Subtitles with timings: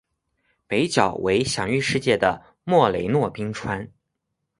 [0.65, 3.87] 北角为享誉世界的莫雷诺冰川。